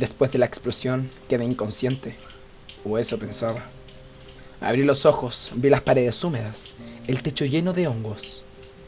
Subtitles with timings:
[0.00, 2.16] Después de la explosión, quedé inconsciente.
[2.86, 3.60] O eso pensaba.
[4.62, 6.74] Abrí los ojos, vi las paredes húmedas,
[7.06, 8.46] el techo lleno de hongos.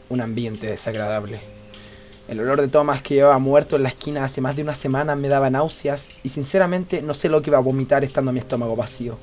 [0.09, 1.39] Un ambiente desagradable.
[2.27, 5.15] El olor de Thomas que llevaba muerto en la esquina hace más de una semana
[5.15, 8.75] me daba náuseas y sinceramente no sé lo que iba a vomitar estando mi estómago
[8.75, 9.19] vacío.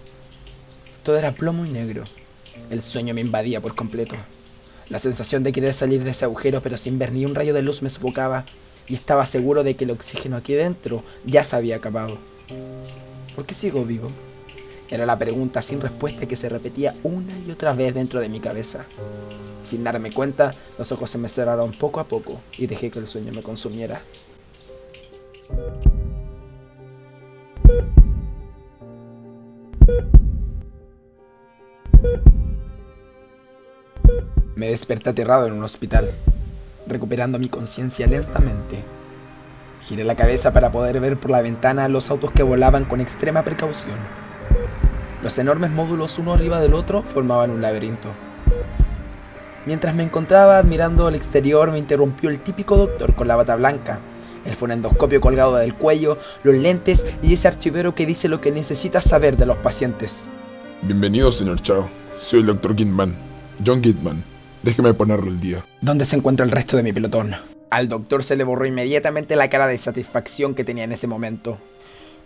[1.03, 2.05] Todo era plomo y negro.
[2.71, 4.15] El sueño me invadía por completo.
[4.91, 7.63] La sensación de querer salir de ese agujero pero sin ver ni un rayo de
[7.63, 8.45] luz me sofocaba
[8.91, 12.19] y estaba seguro de que el oxígeno aquí dentro ya se había acabado.
[13.37, 14.09] ¿Por qué sigo vivo?
[14.91, 18.41] Era la pregunta sin respuesta que se repetía una y otra vez dentro de mi
[18.41, 18.85] cabeza.
[19.63, 23.07] Sin darme cuenta, los ojos se me cerraron poco a poco y dejé que el
[23.07, 24.03] sueño me consumiera.
[34.57, 36.11] Me desperté aterrado en un hospital,
[36.89, 38.83] recuperando mi conciencia lentamente.
[39.91, 43.43] Giré la cabeza para poder ver por la ventana los autos que volaban con extrema
[43.43, 43.97] precaución.
[45.21, 48.09] Los enormes módulos uno arriba del otro formaban un laberinto.
[49.67, 53.99] Mientras me encontraba admirando el exterior me interrumpió el típico doctor con la bata blanca,
[54.45, 59.03] el fonendoscopio colgado del cuello, los lentes y ese archivero que dice lo que necesitas
[59.03, 60.31] saber de los pacientes.
[60.83, 61.89] Bienvenido, señor Chao.
[62.17, 62.77] Soy el Dr.
[62.77, 63.17] Gitman.
[63.67, 64.23] John Gitman.
[64.63, 65.65] Déjeme ponerle el día.
[65.81, 67.35] ¿Dónde se encuentra el resto de mi pelotón?
[67.71, 71.57] Al doctor se le borró inmediatamente la cara de satisfacción que tenía en ese momento.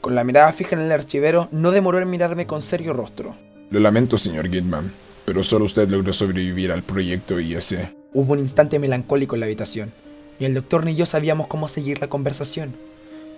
[0.01, 3.37] Con la mirada fija en el archivero, no demoró en mirarme con serio rostro.
[3.69, 4.91] Lo lamento, señor Gitman,
[5.27, 7.77] pero solo usted logró sobrevivir al proyecto IS.
[8.15, 9.93] Hubo un instante melancólico en la habitación.
[10.41, 12.75] Ni el doctor ni yo sabíamos cómo seguir la conversación.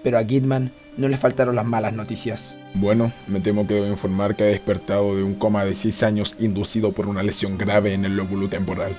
[0.05, 2.57] Pero a Gitman no le faltaron las malas noticias.
[2.75, 6.37] Bueno, me temo que debo informar que ha despertado de un coma de 6 años
[6.39, 8.97] inducido por una lesión grave en el lóbulo temporal.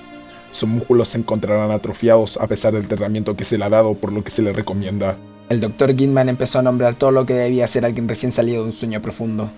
[0.50, 4.12] Sus músculos se encontrarán atrofiados a pesar del tratamiento que se le ha dado por
[4.12, 5.16] lo que se le recomienda.
[5.48, 8.68] El doctor Gitman empezó a nombrar todo lo que debía hacer alguien recién salido de
[8.68, 9.50] un sueño profundo.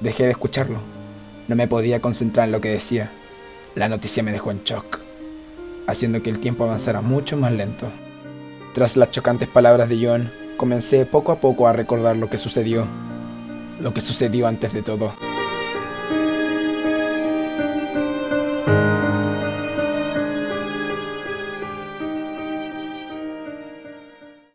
[0.00, 0.78] Dejé de escucharlo.
[1.48, 3.10] No me podía concentrar en lo que decía.
[3.74, 5.00] La noticia me dejó en shock,
[5.86, 7.86] haciendo que el tiempo avanzara mucho más lento.
[8.72, 12.86] Tras las chocantes palabras de John, comencé poco a poco a recordar lo que sucedió.
[13.80, 15.14] Lo que sucedió antes de todo.